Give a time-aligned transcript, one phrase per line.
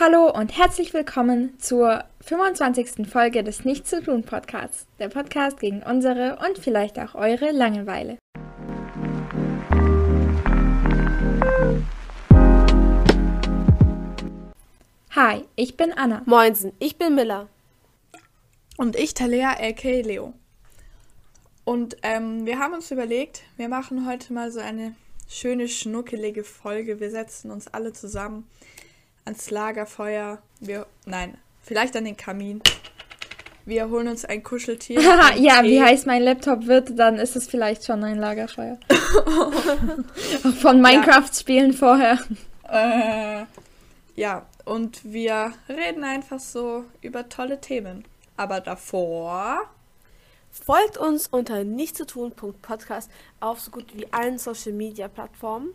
[0.00, 3.08] Hallo und herzlich willkommen zur 25.
[3.10, 4.86] Folge des Nichts zu tun Podcasts.
[5.00, 8.16] Der Podcast gegen unsere und vielleicht auch eure Langeweile.
[15.16, 16.22] Hi, ich bin Anna.
[16.26, 17.48] Moinsen, ich bin Miller.
[18.76, 20.02] Und ich, Talea, a.k.
[20.02, 20.32] Leo.
[21.64, 24.94] Und ähm, wir haben uns überlegt, wir machen heute mal so eine
[25.26, 27.00] schöne, schnuckelige Folge.
[27.00, 28.48] Wir setzen uns alle zusammen
[29.28, 30.38] ans Lagerfeuer.
[30.58, 32.62] Wir, nein, vielleicht an den Kamin.
[33.66, 35.00] Wir holen uns ein Kuscheltier.
[35.36, 35.68] ja, Tee.
[35.68, 38.78] wie heiß mein Laptop wird, dann ist es vielleicht schon ein Lagerfeuer.
[40.62, 42.18] Von Minecraft-Spielen vorher.
[42.70, 43.44] Äh,
[44.14, 48.04] ja, und wir reden einfach so über tolle Themen.
[48.38, 49.60] Aber davor
[50.50, 53.10] folgt uns unter nichtszutun.podcast
[53.40, 55.74] auf so gut wie allen Social Media Plattformen.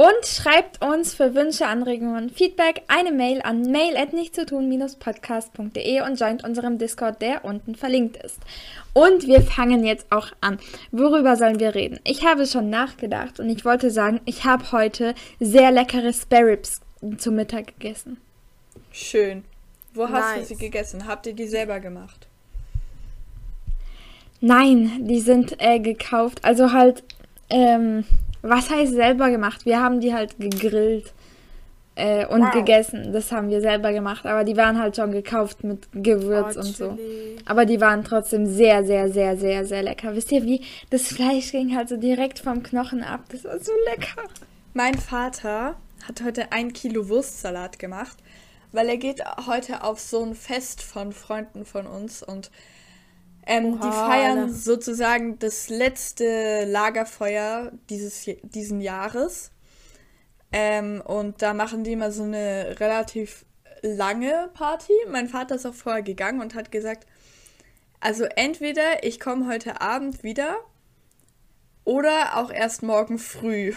[0.00, 6.42] Und schreibt uns für Wünsche, Anregungen, Feedback eine Mail an mail at nichtzutun-podcast.de und joint
[6.42, 8.38] unserem Discord, der unten verlinkt ist.
[8.94, 10.58] Und wir fangen jetzt auch an.
[10.90, 12.00] Worüber sollen wir reden?
[12.04, 16.80] Ich habe schon nachgedacht und ich wollte sagen, ich habe heute sehr leckere Sparrows
[17.18, 18.16] zum Mittag gegessen.
[18.92, 19.44] Schön.
[19.92, 20.12] Wo nice.
[20.12, 21.06] hast du sie gegessen?
[21.06, 22.26] Habt ihr die selber gemacht?
[24.40, 26.42] Nein, die sind äh, gekauft.
[26.42, 27.04] Also halt,
[27.50, 28.06] ähm,
[28.42, 29.64] was heißt selber gemacht?
[29.66, 31.12] Wir haben die halt gegrillt
[31.94, 32.52] äh, und wow.
[32.52, 33.12] gegessen.
[33.12, 34.26] Das haben wir selber gemacht.
[34.26, 36.98] Aber die waren halt schon gekauft mit Gewürz oh, und so.
[37.44, 40.14] Aber die waren trotzdem sehr, sehr, sehr, sehr, sehr lecker.
[40.14, 40.62] Wisst ihr wie?
[40.90, 43.24] Das Fleisch ging halt so direkt vom Knochen ab.
[43.30, 44.22] Das war so lecker.
[44.72, 48.16] Mein Vater hat heute ein Kilo Wurstsalat gemacht,
[48.72, 52.50] weil er geht heute auf so ein Fest von Freunden von uns und
[53.46, 54.52] ähm, Oha, die feiern Alter.
[54.52, 59.50] sozusagen das letzte Lagerfeuer dieses, diesen Jahres.
[60.52, 63.44] Ähm, und da machen die immer so eine relativ
[63.82, 64.92] lange Party.
[65.08, 67.06] Mein Vater ist auch vorher gegangen und hat gesagt,
[68.00, 70.56] also entweder ich komme heute Abend wieder
[71.84, 73.74] oder auch erst morgen früh.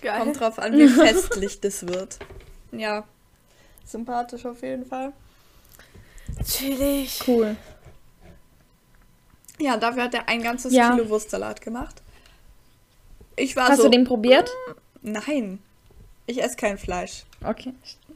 [0.00, 0.20] Geil.
[0.20, 2.18] Kommt drauf an, wie festlich das wird.
[2.72, 3.04] Ja,
[3.84, 5.12] sympathisch auf jeden Fall.
[6.44, 7.20] Chillig.
[7.26, 7.56] Cool.
[9.58, 10.90] Ja, dafür hat er ein ganzes ja.
[10.90, 12.02] Kilo Wurstsalat gemacht.
[13.36, 14.50] Ich war Hast so, du den probiert?
[15.02, 15.58] Mm, nein.
[16.26, 17.24] Ich esse kein Fleisch.
[17.44, 17.72] Okay.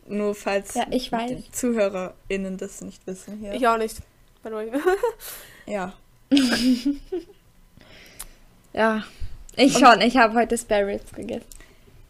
[0.07, 1.31] Nur falls ja, ich weiß.
[1.31, 3.53] die ZuhörerInnen das nicht wissen hier.
[3.53, 3.99] Ich auch nicht.
[5.67, 5.93] ja.
[8.73, 9.05] ja.
[9.57, 10.01] Ich Und schon.
[10.01, 11.47] Ich habe heute Spare gegessen.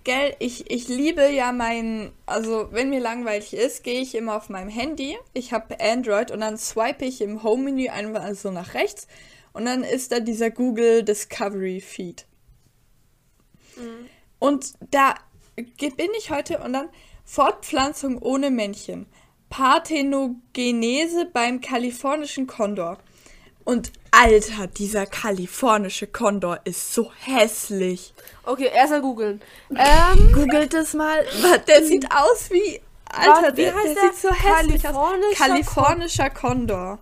[0.03, 4.49] Gell, ich, ich liebe ja mein, also wenn mir langweilig ist, gehe ich immer auf
[4.49, 5.19] meinem Handy.
[5.35, 9.07] Ich habe Android und dann swipe ich im Home-Menü einfach so nach rechts
[9.53, 12.27] und dann ist da dieser Google Discovery Feed.
[13.77, 14.09] Mhm.
[14.39, 15.15] Und da
[15.57, 16.89] bin ich heute und dann
[17.25, 19.07] Fortpflanzung ohne Männchen.
[19.51, 22.99] Parthenogenese beim kalifornischen Kondor.
[23.65, 28.13] Und Alter, dieser kalifornische Kondor ist so hässlich.
[28.45, 29.41] Okay, erstmal googeln.
[29.71, 31.25] Ähm, Googelt es mal.
[31.69, 32.81] Der sieht aus wie.
[33.07, 35.17] Alter, wie der, der, der, sieht so hässlich aus.
[35.37, 36.99] Kalifornischer Kondor.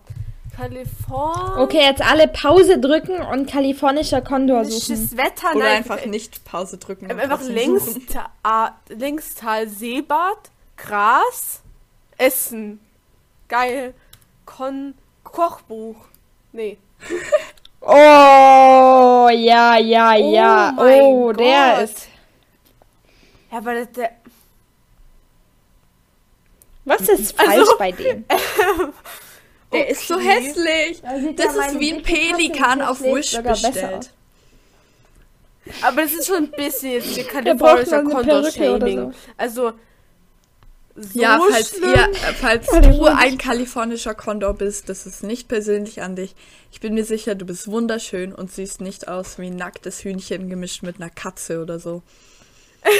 [0.55, 1.59] Kaliforn.
[1.59, 5.17] Okay, jetzt alle Pause drücken und kalifornischer Kondor suchen.
[5.17, 7.09] Wetter, Oder nein, einfach nicht Pause drücken.
[7.09, 11.61] Einfach links, ta Linkstal Seebad, Gras,
[12.17, 12.79] Essen.
[13.47, 13.93] Geil.
[14.45, 15.95] Kon Kochbuch.
[16.51, 16.77] Nee.
[17.81, 20.73] Oh, ja, ja, ja.
[20.77, 22.07] Oh, oh der ist.
[23.51, 24.11] Ja, aber der.
[26.85, 28.25] Was ist falsch also, bei dem?
[28.27, 29.91] der okay.
[29.91, 31.01] ist so hässlich.
[31.01, 34.11] Da das ja ist wie ein Pelikan auf Wish bestellt.
[35.81, 39.11] Aber das ist schon ein bisschen jetzt hier kalifornischer Condor-Shaming.
[39.11, 39.13] So.
[39.37, 39.73] Also,
[41.01, 41.89] so ja, falls schlimm?
[41.89, 46.35] ihr, äh, falls du ein kalifornischer Kondor bist, das ist nicht persönlich an dich.
[46.71, 50.49] Ich bin mir sicher, du bist wunderschön und siehst nicht aus wie ein nacktes Hühnchen
[50.49, 52.03] gemischt mit einer Katze oder so.
[52.83, 52.95] das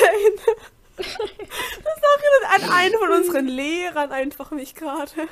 [0.98, 5.28] erinnert an einen von unseren Lehrern einfach mich gerade.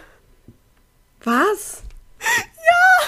[1.23, 1.83] Was?
[2.19, 3.07] Ja!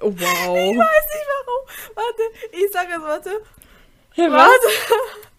[0.00, 0.16] Oh, wow.
[0.16, 1.66] Ich weiß nicht warum.
[1.94, 2.22] Warte,
[2.52, 3.42] ich sage jetzt, warte.
[4.12, 4.66] Hey, warte.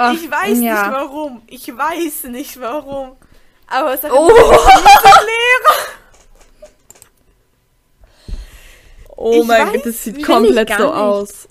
[0.00, 0.82] Ach, ich weiß ja.
[0.84, 1.42] nicht warum.
[1.48, 3.16] Ich weiß nicht warum.
[3.66, 4.28] Aber es hat oh.
[4.28, 4.58] Lehrer.
[9.16, 11.48] Oh ich mein Gott, das sieht komplett so aus.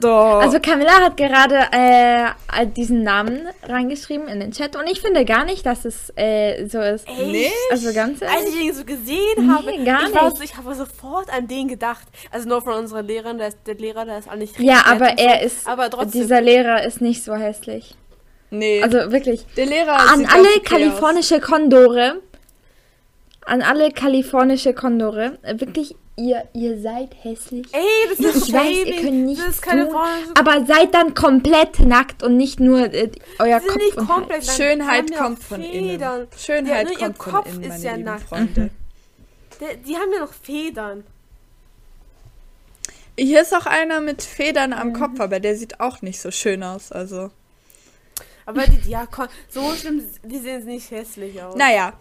[0.00, 0.40] Doch.
[0.40, 5.44] Also Camilla hat gerade äh, diesen Namen reingeschrieben in den Chat und ich finde gar
[5.44, 7.06] nicht, dass es äh, so ist.
[7.08, 7.52] Echt?
[7.70, 8.36] Also ganz ehrlich.
[8.36, 10.44] Als ich den so gesehen nee, habe, gar ich, nicht.
[10.44, 12.06] ich habe sofort an den gedacht.
[12.30, 15.18] Also nur von unseren Lehrern, der, ist, der Lehrer, der ist auch nicht Ja, aber
[15.18, 15.46] er so.
[15.46, 16.22] ist, aber trotzdem.
[16.22, 17.94] dieser Lehrer ist nicht so hässlich.
[18.50, 18.82] Nee.
[18.82, 19.44] Also wirklich.
[19.56, 22.22] Der Lehrer An alle kalifornische Kondore.
[23.46, 25.38] An alle kalifornische Kondore.
[25.42, 27.66] Wirklich ihr, ihr seid hässlich.
[27.72, 29.96] Ey, das ist Ich weiß, ihr könnt nicht das ist keine tun,
[30.34, 34.56] aber seid dann komplett nackt und nicht nur äh, euer Kopf nicht und komplett Hals.
[34.56, 36.20] Schönheit kommt von Federn.
[36.20, 36.28] innen.
[36.36, 38.28] Schönheit ja, kommt von innen, meine ja lieben nackt.
[38.28, 38.70] Freunde.
[39.60, 41.04] Der, die haben ja noch Federn.
[43.18, 44.92] Hier ist auch einer mit Federn am mhm.
[44.92, 47.30] Kopf, aber der sieht auch nicht so schön aus, also.
[48.44, 49.08] Aber die, ja,
[49.48, 51.56] so schlimm, die sehen nicht hässlich aus.
[51.56, 51.94] Naja,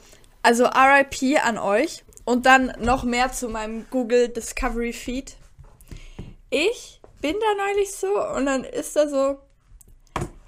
[0.45, 2.03] also RIP an euch.
[2.23, 5.35] Und dann noch mehr zu meinem Google Discovery Feed.
[6.49, 9.37] Ich bin da neulich so und dann ist da so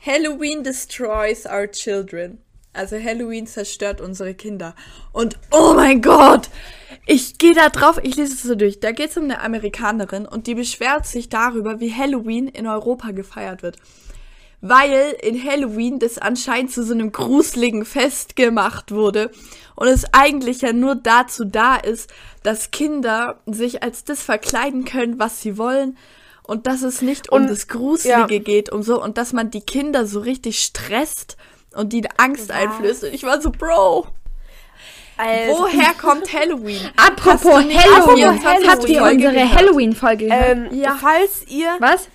[0.03, 2.39] Halloween destroys our children.
[2.73, 4.75] Also Halloween zerstört unsere Kinder.
[5.11, 6.49] Und oh mein Gott,
[7.05, 8.79] ich gehe da drauf, ich lese es so durch.
[8.79, 13.11] Da geht es um eine Amerikanerin und die beschwert sich darüber, wie Halloween in Europa
[13.11, 13.77] gefeiert wird
[14.61, 19.31] weil in Halloween das anscheinend zu so einem gruseligen Fest gemacht wurde
[19.75, 22.11] und es eigentlich ja nur dazu da ist,
[22.43, 25.97] dass Kinder sich als das verkleiden können, was sie wollen
[26.43, 28.41] und dass es nicht um und, das Gruselige ja.
[28.41, 31.37] geht, um so und dass man die Kinder so richtig stresst
[31.75, 32.55] und die Angst was?
[32.55, 33.03] einflößt.
[33.03, 34.07] Und ich war so, Bro.
[35.17, 36.81] Also, Woher kommt Halloween?
[36.95, 40.49] Apropos Halloween, habt ihr unsere Halloween-Folge gehört?
[40.49, 40.97] Ähm, ja.
[40.99, 42.07] Falls ihr Was?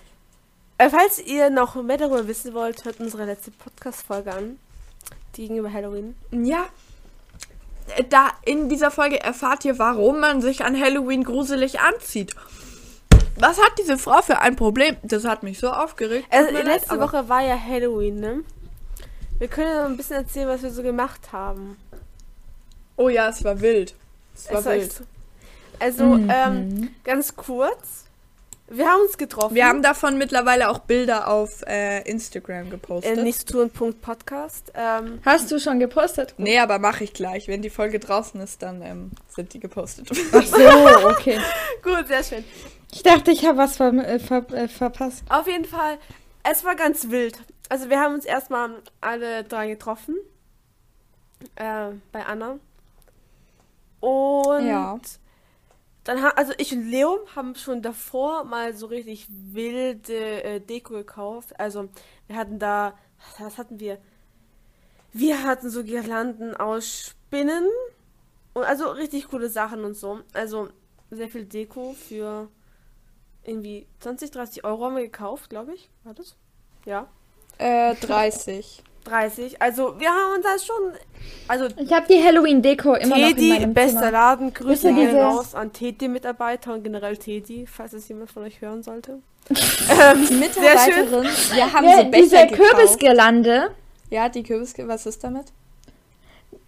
[0.82, 4.58] Äh, falls ihr noch mehr darüber wissen wollt, hört unsere letzte Podcast-Folge an.
[5.36, 6.16] Die ging über Halloween.
[6.32, 6.66] Ja.
[7.96, 12.34] Äh, da in dieser Folge erfahrt ihr, warum man sich an Halloween gruselig anzieht.
[13.38, 14.96] Was hat diese Frau für ein Problem?
[15.04, 16.26] Das hat mich so aufgeregt.
[16.30, 18.40] Also, letzte leid, Woche war ja Halloween, ne?
[19.38, 21.76] Wir können ja ein bisschen erzählen, was wir so gemacht haben.
[22.96, 23.94] Oh ja, es war wild.
[24.34, 25.02] Es war, es war wild.
[25.78, 26.28] Also, mhm.
[26.28, 28.06] ähm, ganz kurz.
[28.74, 29.54] Wir haben uns getroffen.
[29.54, 33.18] Wir haben davon mittlerweile auch Bilder auf äh, Instagram gepostet.
[33.18, 33.70] Äh, nichts tun.
[33.70, 34.72] Podcast.
[34.74, 36.34] Ähm, Hast du schon gepostet?
[36.38, 37.48] Nee, aber mache ich gleich.
[37.48, 40.10] Wenn die Folge draußen ist, dann ähm, sind die gepostet.
[40.32, 41.38] Ach so, okay.
[41.82, 42.44] Gut, sehr schön.
[42.92, 45.22] Ich dachte, ich habe was ver äh, ver äh, verpasst.
[45.28, 45.98] Auf jeden Fall,
[46.42, 47.38] es war ganz wild.
[47.68, 48.70] Also wir haben uns erstmal
[49.02, 50.16] alle drei getroffen.
[51.56, 52.58] Äh, bei Anna.
[54.00, 54.98] Und ja.
[56.04, 60.94] Dann ha also ich und Leo haben schon davor mal so richtig wilde äh, Deko
[60.94, 61.58] gekauft.
[61.60, 61.88] Also
[62.26, 62.98] wir hatten da,
[63.38, 63.98] was hatten wir?
[65.12, 67.68] Wir hatten so Girlanden aus Spinnen
[68.54, 70.20] und also richtig coole Sachen und so.
[70.32, 70.70] Also
[71.10, 72.48] sehr viel Deko für
[73.44, 75.88] irgendwie 20, 30 Euro haben wir gekauft, glaube ich.
[76.04, 76.36] War das?
[76.84, 77.08] Ja.
[77.58, 78.82] Äh, 30.
[79.04, 79.60] 30.
[79.60, 80.92] Also wir haben uns das schon.
[81.48, 84.10] Also ich habe die Halloween-Deko immer Teddy, noch in meinem bester Zimmer.
[84.12, 84.54] Laden.
[84.54, 89.18] Grüße gehen raus an Teddy-Mitarbeiter und generell Teddy, falls es jemand von euch hören sollte.
[89.50, 93.70] ähm, die Mitarbeiterin, wir haben ja, so Becher diese Kürbisgelande.
[94.10, 95.46] Ja, die Kürbisgelande, was ist damit?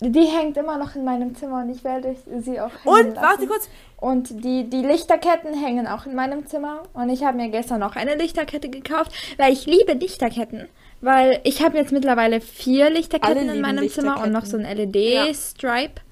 [0.01, 3.27] Die hängt immer noch in meinem Zimmer und ich werde sie auch hängen Und, lassen.
[3.27, 3.69] warte kurz.
[3.97, 6.83] Und die, die Lichterketten hängen auch in meinem Zimmer.
[6.93, 10.69] Und ich habe mir gestern noch eine Lichterkette gekauft, weil ich liebe Lichterketten.
[11.05, 15.97] Weil ich habe jetzt mittlerweile vier Lichterketten in meinem Zimmer und noch so ein LED-Stripe,
[15.97, 16.03] ja.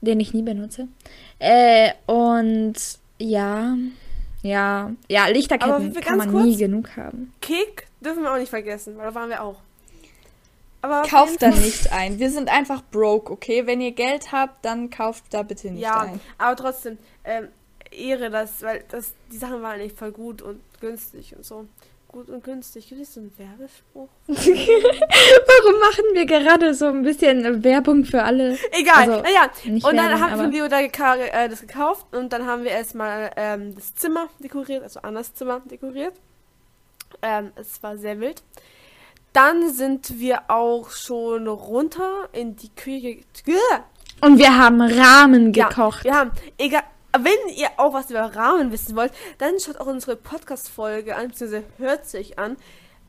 [0.00, 0.88] den ich nie benutze.
[1.38, 2.76] Äh, und
[3.18, 3.76] ja,
[4.40, 7.34] ja, ja, Lichterketten kann man kurz, nie genug haben.
[7.42, 9.60] Kick dürfen wir auch nicht vergessen, weil da waren wir auch.
[10.80, 12.18] Aber kauft da nicht ein.
[12.18, 13.66] Wir sind einfach broke, okay?
[13.66, 16.14] Wenn ihr Geld habt, dann kauft da bitte nicht ja, ein.
[16.14, 17.48] Ja, aber trotzdem, ähm,
[17.90, 21.66] Ehre das, weil das, die Sachen waren nicht voll gut und günstig und so
[22.10, 22.88] gut und günstig.
[22.88, 24.08] Gibt es so einen Werbespruch?
[24.26, 28.58] Warum machen wir gerade so ein bisschen Werbung für alle?
[28.72, 29.50] Egal, also, naja.
[29.64, 33.30] Und Werbung, dann haben wir da geka äh, das gekauft und dann haben wir erstmal
[33.36, 36.14] ähm, das Zimmer dekoriert, also Annas Zimmer dekoriert.
[37.22, 38.42] Ähm, es war sehr wild.
[39.32, 43.18] Dann sind wir auch schon runter in die Küche.
[44.20, 46.04] Und wir haben Rahmen gekocht.
[46.04, 46.82] Ja, wir haben, egal,
[47.18, 51.64] wenn ihr auch was über Rahmen wissen wollt, dann schaut auch unsere Podcast-Folge an, beziehungsweise
[51.78, 52.56] hört sich an.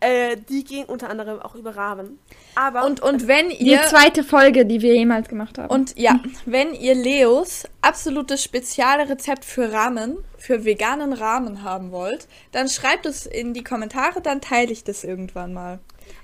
[0.03, 2.17] Äh, die ging unter anderem auch über Rahmen.
[2.55, 3.77] Aber und, und wenn ihr.
[3.77, 5.69] Die zweite Folge, die wir jemals gemacht haben.
[5.69, 12.67] Und ja, wenn ihr Leos absolutes Spezialrezept für Rahmen, für veganen Rahmen haben wollt, dann
[12.67, 15.77] schreibt es in die Kommentare, dann teile ich das irgendwann mal.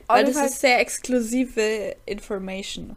[0.08, 2.96] Weil das ist sehr exklusive Information.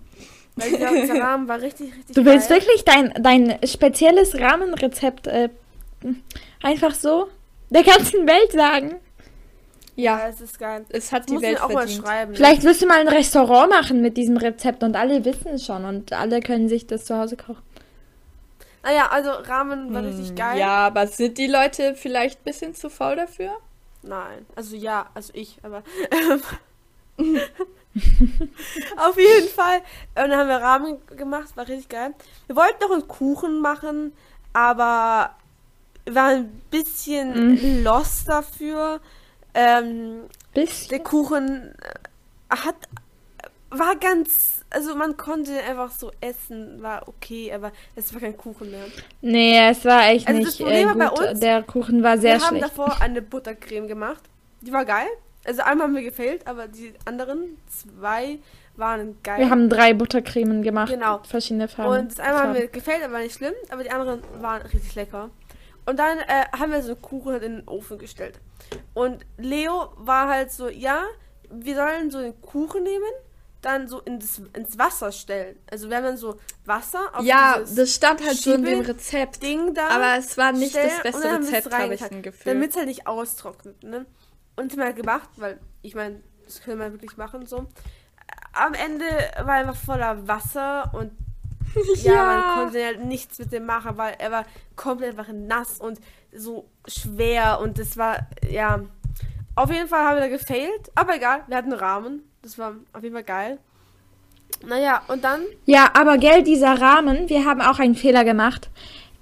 [0.60, 2.58] Weil dieser, dieser Rahmen war richtig, richtig Du willst geil.
[2.58, 5.48] wirklich dein, dein spezielles Rahmenrezept äh,
[6.62, 7.28] einfach so?
[7.70, 8.96] der ganzen Welt sagen.
[9.96, 10.84] Ja, es ist geil.
[10.88, 12.02] Es hat das die muss Welt auch verdient.
[12.02, 12.34] mal schreiben.
[12.34, 15.84] Vielleicht wirst du mal ein Restaurant machen mit diesem Rezept und alle wissen es schon
[15.84, 17.62] und alle können sich das zu Hause kochen.
[18.82, 20.58] Naja, also Ramen war hm, richtig geil.
[20.58, 23.52] Ja, aber sind die Leute vielleicht ein bisschen zu faul dafür?
[24.02, 25.82] Nein, also ja, also ich, aber
[28.96, 29.78] auf jeden Fall.
[30.14, 32.14] Und dann haben wir Ramen gemacht, war richtig geil.
[32.46, 34.12] Wir wollten noch einen Kuchen machen,
[34.52, 35.30] aber
[36.08, 37.84] war ein bisschen mm.
[37.84, 39.00] lost dafür.
[39.54, 40.88] Ähm, bisschen?
[40.90, 41.74] Der Kuchen
[42.48, 42.76] äh, hat
[43.70, 48.70] war ganz, also man konnte einfach so essen, war okay, aber es war kein Kuchen
[48.70, 48.84] mehr.
[49.20, 50.98] Nee, es war echt also nicht äh, gut.
[50.98, 52.52] Bei uns, der Kuchen war sehr schlecht.
[52.52, 54.22] Wir haben davor eine Buttercreme gemacht.
[54.60, 55.06] Die war geil.
[55.44, 58.38] Also einmal haben wir gefällt, aber die anderen zwei
[58.76, 59.38] waren geil.
[59.38, 60.92] Wir haben drei Buttercremen gemacht.
[60.92, 61.20] Genau.
[61.24, 62.00] Verschiedene Farben.
[62.00, 65.30] Und das einmal haben wir gefällt, aber nicht schlimm, aber die anderen waren richtig lecker.
[65.86, 68.38] Und dann äh, haben wir so Kuchen in den Ofen gestellt.
[68.94, 71.04] Und Leo war halt so, ja,
[71.50, 73.10] wir sollen so den Kuchen nehmen,
[73.62, 75.58] dann so ins, ins Wasser stellen.
[75.70, 79.42] Also wenn man so Wasser auf Ja, das stand halt so in dem Rezept.
[79.42, 82.54] Ding da aber es war nicht das beste Rezept, habe ich ein Gefühl.
[82.54, 84.06] Damit es halt nicht austrocknet, ne?
[84.60, 87.66] Und haben wir gemacht, weil ich meine, das können wir wirklich machen so.
[88.52, 89.04] Am Ende
[89.44, 91.12] war er einfach voller Wasser und
[92.02, 94.44] ja, ja, man konnte ja nichts mit dem machen, weil er war
[94.76, 96.00] komplett einfach nass und
[96.32, 98.80] so schwer und das war, ja.
[99.54, 102.22] Auf jeden Fall haben wir da gefailt, aber egal, wir hatten Rahmen.
[102.42, 103.58] Das war auf jeden Fall geil.
[104.66, 105.42] Naja, und dann.
[105.66, 108.70] Ja, aber gell, dieser Rahmen, wir haben auch einen Fehler gemacht.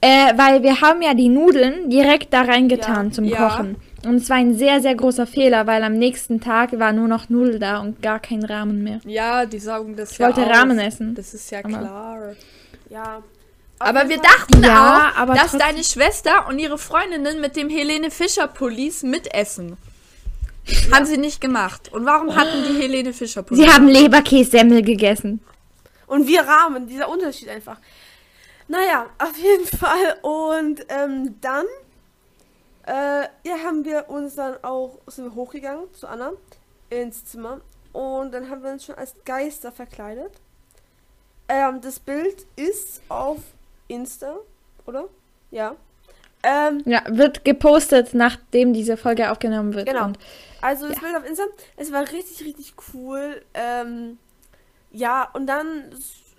[0.00, 3.36] Äh, weil wir haben ja die Nudeln direkt da reingetan ja, zum ja.
[3.36, 3.76] Kochen.
[4.04, 7.28] Und es war ein sehr, sehr großer Fehler, weil am nächsten Tag war nur noch
[7.28, 9.00] Nudel da und gar kein Rahmen mehr.
[9.04, 10.50] Ja, die saugen das ich ja wollte auf.
[10.50, 11.14] Rahmen essen.
[11.14, 12.34] Das ist ja klar.
[12.90, 13.22] Ja.
[13.80, 18.48] Aber wir dachten ja, auch, dass deine Schwester und ihre Freundinnen mit dem Helene Fischer
[18.48, 19.76] Police mitessen.
[20.64, 20.96] Ja.
[20.96, 21.90] Haben sie nicht gemacht.
[21.92, 23.64] Und warum hatten die Helene Fischer Police?
[23.64, 25.40] Sie haben Leberkässemmel gegessen.
[26.06, 27.78] Und wir Rahmen, dieser Unterschied einfach.
[28.68, 30.16] Naja, auf jeden Fall.
[30.22, 31.64] Und ähm, dann
[32.88, 36.32] äh, ja, haben wir uns dann auch sind wir hochgegangen zu Anna
[36.88, 37.60] ins Zimmer.
[37.92, 40.32] Und dann haben wir uns schon als Geister verkleidet.
[41.48, 43.38] Ähm, das Bild ist auf
[43.88, 44.36] Insta,
[44.86, 45.04] oder?
[45.50, 45.76] Ja.
[46.42, 49.88] Ähm, ja, wird gepostet, nachdem diese Folge aufgenommen wird.
[49.88, 50.06] Genau.
[50.06, 50.18] Und,
[50.62, 51.02] also das ja.
[51.02, 51.44] Bild auf Insta,
[51.76, 53.42] es war richtig, richtig cool.
[53.52, 54.18] Ähm,
[54.92, 55.94] ja, und dann,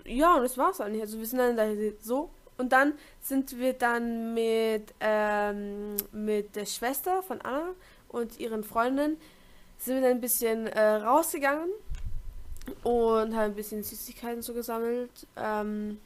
[0.06, 1.02] ja, und das war's eigentlich.
[1.02, 1.68] Also wir sind dann da
[2.02, 2.32] so.
[2.60, 7.70] Und dann sind wir dann mit, ähm, mit der Schwester von Anna
[8.10, 9.16] und ihren Freundinnen
[9.78, 11.70] sind wir dann ein bisschen äh, rausgegangen
[12.84, 15.10] und haben ein bisschen Süßigkeiten so gesammelt.
[15.38, 16.02] Ähm,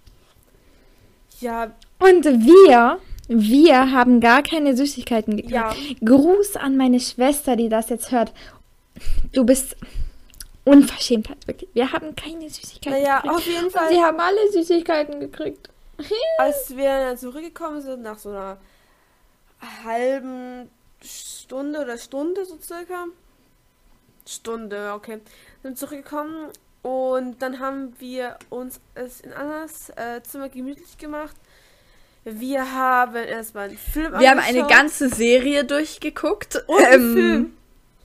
[1.39, 1.71] ja.
[1.97, 5.55] Und wir, wir haben gar keine Süßigkeiten gekriegt.
[5.55, 5.73] Ja.
[6.05, 8.31] Gruß an meine Schwester, die das jetzt hört.
[9.31, 9.75] Du bist
[10.65, 11.71] unverschämt, wirklich.
[11.73, 13.35] Wir haben keine Süßigkeiten naja, gekriegt.
[13.35, 13.87] auf jeden Fall.
[13.87, 15.72] Und sie haben alle Süßigkeiten gekriegt.
[16.37, 18.57] Als wir dann zurückgekommen sind, nach so einer
[19.83, 20.69] halben
[21.03, 23.05] Stunde oder Stunde so circa.
[24.27, 25.19] Stunde, okay.
[25.61, 26.49] Sind zurückgekommen
[26.81, 31.35] und dann haben wir uns es in Annas äh, Zimmer gemütlich gemacht.
[32.25, 36.63] Wir haben erstmal einen Film Wir haben eine ganze Serie durchgeguckt.
[36.67, 37.53] Und ähm, Film.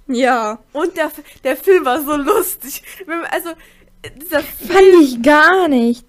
[0.08, 0.58] Ja.
[0.72, 1.10] Und der,
[1.44, 2.82] der Film war so lustig.
[3.30, 3.50] Also,
[4.16, 4.70] dieser Film.
[4.70, 6.04] Fand ich gar nicht.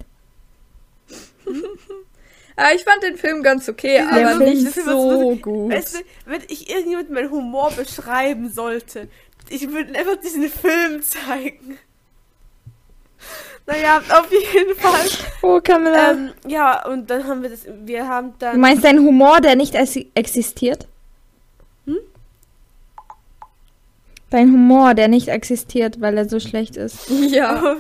[2.76, 5.72] Ich fand den Film ganz okay, ja, aber nicht so gut.
[5.72, 9.08] Weißt du, wenn ich irgendjemand meinen Humor beschreiben sollte,
[9.50, 11.80] ich würde einfach diesen Film zeigen.
[13.66, 15.08] Naja, auf jeden Fall.
[15.42, 16.12] Oh, Camilla.
[16.12, 18.56] Ähm, ja, und dann haben wir das, wir haben dann...
[18.56, 19.76] Du meinst deinen Humor, der nicht
[20.16, 20.88] existiert?
[21.86, 22.00] Hm?
[24.32, 27.10] Dein Humor, der nicht existiert, weil er so schlecht ist.
[27.30, 27.78] Ja.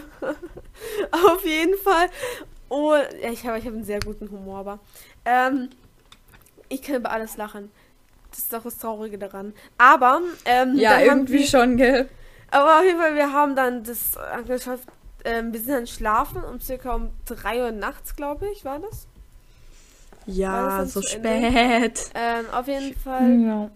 [1.12, 2.08] auf jeden Fall.
[2.70, 4.80] Oh, ja, ich habe ich hab einen sehr guten Humor, aber.
[5.26, 5.70] Ähm,
[6.70, 7.72] ich kann über alles lachen.
[8.30, 9.54] Das ist doch das Traurige daran.
[9.78, 12.08] Aber, ähm, Ja, irgendwie wir, schon, gell?
[12.52, 14.80] Aber auf jeden Fall, wir haben dann das angeschaut.
[15.26, 19.08] Ähm, wir sind dann schlafen um circa um 3 Uhr nachts, glaube ich, war das?
[20.26, 22.12] Ja, das so spät.
[22.14, 23.40] Ähm, auf jeden Fall.
[23.40, 23.72] Ja.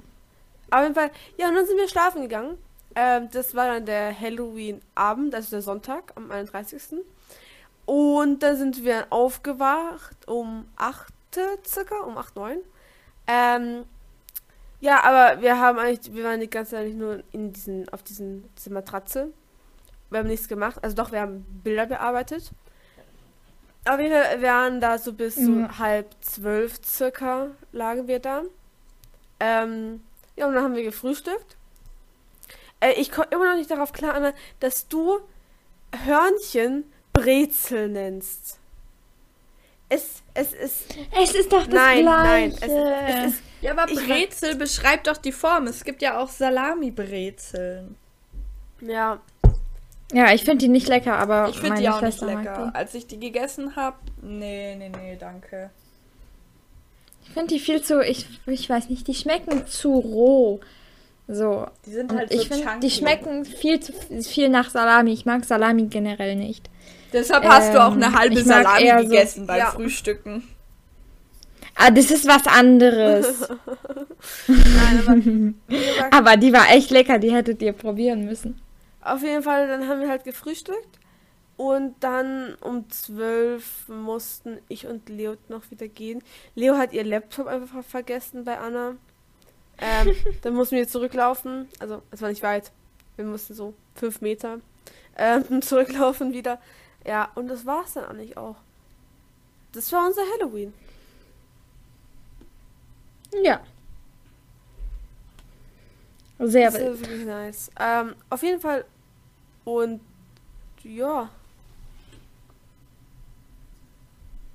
[0.72, 1.12] Auf jeden Fall.
[1.38, 2.58] Ja, und dann sind wir schlafen gegangen.
[2.96, 7.00] Ähm, das war dann der Halloween-Abend, also der Sonntag am 31.
[7.86, 11.14] Und dann sind wir aufgewacht um 8
[11.66, 12.58] circa, um 8, 9.
[13.28, 13.86] Ähm,
[14.80, 18.50] ja, aber wir haben eigentlich, wir waren die ganze Zeit nur in diesen, auf diesen,
[18.58, 19.32] diese Matratze.
[20.10, 20.78] Wir haben nichts gemacht.
[20.82, 22.52] Also doch, wir haben Bilder bearbeitet.
[23.86, 25.68] Fall, wir waren da so bis mhm.
[25.68, 28.44] so halb zwölf circa lagen wir da.
[29.40, 30.02] Ähm,
[30.36, 31.58] Ja, und dann haben wir gefrühstückt.
[32.80, 35.20] Äh, ich komme immer noch nicht darauf klar, Anna, dass du
[36.06, 38.60] Hörnchen Brezel nennst.
[39.90, 40.96] Es, es ist.
[41.22, 42.06] Es ist doch das nein, Gleiche.
[42.06, 42.52] nein.
[42.52, 45.68] Es, es ist, Ja, aber Ich- Brezel beschreibt doch die Form.
[45.68, 47.96] Es gibt ja auch Salami-Brezeln.
[48.82, 49.20] ja.
[50.12, 52.44] Ja, ich finde die nicht lecker, aber Ich finde meine die auch nicht Schwester mag
[52.44, 52.72] lecker.
[52.76, 55.72] Als ich die gegessen habe, nee, nee, nee, danke.
[57.24, 60.60] Ich finde die viel zu, ich, ich weiß nicht, die schmecken zu roh.
[61.28, 61.66] So.
[61.88, 62.80] Die sind Und halt ich so finde, chunky.
[62.82, 63.92] die schmecken viel zu
[64.22, 65.14] viel nach Salami.
[65.14, 66.70] Ich mag Salami generell nicht.
[67.14, 69.72] Deshalb hast du auch eine Ähm, halbe Salami eher so- gegessen beim Ja.
[69.72, 70.48] Frühstücken.
[71.76, 73.48] Ah, das ist was anderes.
[74.48, 75.56] Nein,
[76.12, 78.60] aber aber die war echt lecker, die hättet ihr probieren müssen.
[79.02, 81.00] auf jeden Fall, dann haben wir halt gefrühstückt.
[81.56, 86.24] Und dann um zwölf mussten ich und Leo noch wieder gehen.
[86.56, 88.96] Leo hat ihr Laptop einfach vergessen bei Anna.
[89.80, 91.68] Ähm, dann mussten wir zurücklaufen.
[91.80, 92.72] Also, es war nicht weit.
[93.18, 94.60] Wir mussten so fünf Meter
[95.18, 96.60] ähm, zurücklaufen wieder.
[97.06, 98.56] Ja, und das war's dann eigentlich auch.
[99.74, 100.74] Das war unser Halloween.
[103.44, 103.62] Ja.
[106.40, 106.94] Sehr Das wild.
[106.94, 107.72] ist wirklich nice.
[107.80, 108.86] Ähm, auf jeden Fall.
[109.66, 110.02] Und
[110.84, 111.30] ja.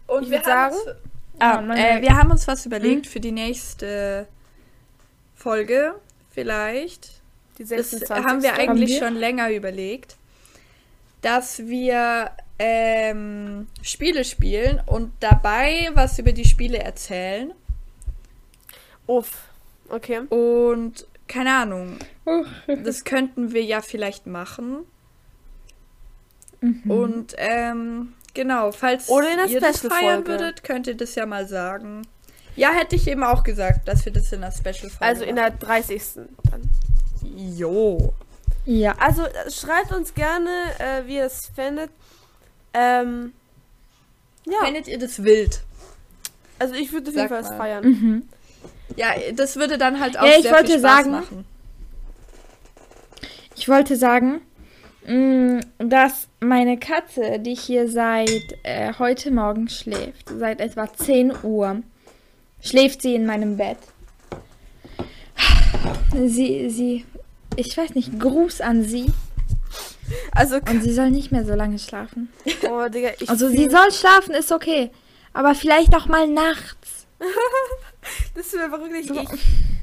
[0.07, 0.97] Und Ich wir würd haben sagen- uns,
[1.41, 4.27] ah, meine- äh, wir haben uns was überlegt für die nächste
[5.35, 5.95] Folge.
[6.31, 7.21] Vielleicht.
[7.59, 8.25] Die Das 26.
[8.27, 8.99] haben wir eigentlich wir?
[9.01, 10.17] schon länger überlegt,
[11.23, 17.53] dass wir ähm, Spiele spielen und dabei was über die Spiele erzählen.
[19.07, 19.49] Uff.
[19.89, 20.21] Okay.
[20.29, 21.99] Und keine Ahnung,
[22.85, 24.85] das könnten wir ja vielleicht machen.
[26.61, 26.91] Mhm.
[26.91, 31.47] Und ähm, genau, falls Oder in ihr das feiern würdet, könnt ihr das ja mal
[31.47, 32.03] sagen.
[32.57, 35.51] Ja, hätte ich eben auch gesagt, dass wir das in der Special-Folge Also in der
[35.51, 36.03] 30.
[36.51, 36.69] Dann.
[37.23, 38.13] Jo.
[38.71, 38.95] Ja.
[38.99, 41.91] Also äh, schreibt uns gerne, äh, wie ihr es findet.
[42.75, 43.33] Ähm,
[44.45, 45.63] ja, Findet ihr das wild?
[46.59, 47.85] also ich würde auf jeden Fall es feiern.
[47.85, 48.29] Mhm.
[48.97, 51.45] Ja, das würde dann halt auch Ja, ich sehr wollte viel Spaß sagen- machen.
[53.57, 54.41] Ich wollte sagen,
[55.07, 61.83] mh, dass meine Katze, die hier seit äh, heute Morgen schläft, seit etwa 10 Uhr,
[62.63, 63.79] schläft sie in meinem Bett.
[66.15, 67.05] Sie, sie,
[67.59, 69.07] ich weiß nicht, Gruß an sie.
[70.33, 72.33] Also, Und sie soll nicht mehr so lange schlafen.
[72.71, 74.91] oh, Digga, ich Also sie soll schlafen, ist okay.
[75.33, 77.07] Aber vielleicht auch mal nachts.
[78.35, 79.15] Das wäre wirklich So.
[79.15, 79.29] ich.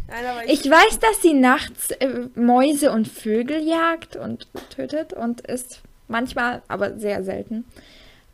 [0.08, 5.42] Nein, ich, Ich weiß, dass sie nachts äh, Mäuse und Vögel jagt und tötet und
[5.42, 7.66] ist manchmal, aber sehr selten.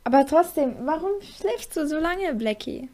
[0.06, 2.90] Aber trotzdem, warum schläfst du so lange, Blackie?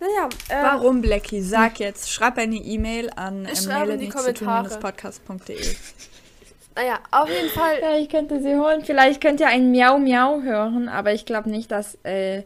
[0.00, 1.42] Naja, äh, Warum, Blackie?
[1.42, 2.10] Sag jetzt.
[2.10, 4.78] Schreib eine E-Mail an Ich ähm, schreibe in die Kommentare.
[4.78, 5.56] podcast.de.
[6.74, 7.80] naja, auf jeden Fall.
[7.80, 8.82] Ja, ich könnte sie holen.
[8.84, 12.44] Vielleicht könnt ihr ein Miau Miau hören, aber ich glaube nicht, dass, äh,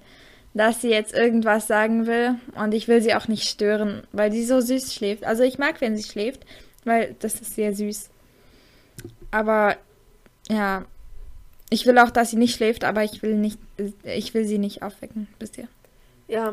[0.52, 2.34] dass sie jetzt irgendwas sagen will.
[2.56, 5.24] Und ich will sie auch nicht stören, weil sie so süß schläft.
[5.24, 6.44] Also ich mag, wenn sie schläft,
[6.84, 8.10] weil das ist sehr süß.
[9.30, 9.76] Aber
[10.48, 10.84] ja,
[11.70, 13.58] ich will auch, dass sie nicht schläft, aber ich will nicht,
[14.02, 15.68] ich will sie nicht aufwecken, ihr.
[16.28, 16.52] Ja.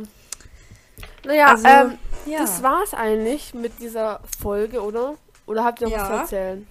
[1.25, 2.39] Naja, Also, ähm, Ja.
[2.39, 5.15] das war's eigentlich mit dieser Folge, oder?
[5.47, 6.19] Oder habt ihr noch was zu Ja.
[6.21, 6.67] erzählen?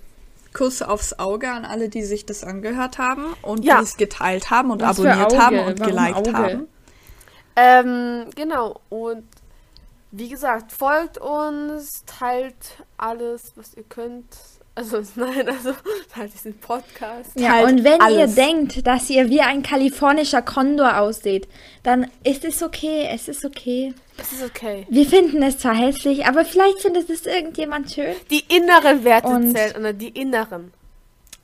[0.53, 3.79] Kuss aufs Auge an alle, die sich das angehört haben und Ja.
[3.79, 6.33] die es geteilt haben und Was abonniert haben und Warum geliked Auge?
[6.33, 6.69] haben.
[7.57, 8.81] Ähm, genau.
[8.89, 9.25] Und
[10.11, 12.57] wie gesagt, folgt uns, teilt
[12.97, 14.37] alles, was ihr könnt.
[14.81, 15.75] Also, nein, also,
[16.15, 17.31] teilt diesen Podcast.
[17.35, 18.19] Ja, Teilt und wenn alles.
[18.37, 21.49] ihr denkt, dass ihr wie ein kalifornischer Kondor ausseht,
[21.83, 23.93] dann ist es okay, es ist okay.
[24.17, 24.87] Das ist okay.
[24.89, 28.15] Wir finden es zwar hässlich, aber vielleicht findet es irgendjemand schön.
[28.31, 30.73] Die inneren Werte Und- zählen, Anna, die inneren.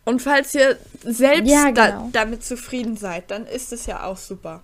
[0.07, 2.09] Und falls ihr selbst Ja, da, genau.
[2.13, 4.63] damit zufrieden seid, dann ist es ja auch super.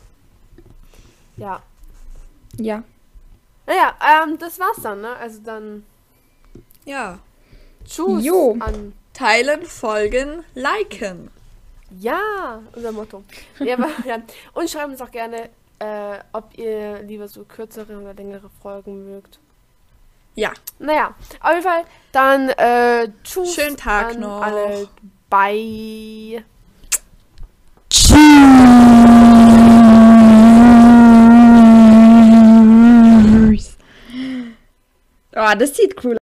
[1.36, 1.62] Ja.
[2.58, 2.84] Ja.
[3.66, 5.14] Naja, ähm, das war's dann, ne?
[5.16, 5.84] Also dann
[6.84, 7.18] Ja.
[7.84, 8.56] Tschüss Jo.
[8.60, 8.92] an.
[9.12, 11.30] Teilen, folgen, liken.
[12.00, 13.22] Ja, unser Motto.
[13.58, 14.18] Ja, aber, ja.
[14.54, 19.38] Und schreibt uns auch gerne, äh, ob ihr lieber so kürzere oder längere Folgen mögt.
[20.34, 20.52] Ja.
[20.78, 23.54] Naja, auf jeden Fall dann äh, tschüss.
[23.54, 24.40] Schönen Tag an noch.
[24.40, 24.88] Alle.
[25.28, 26.44] Bye.
[35.34, 36.16] Oh, das sieht cool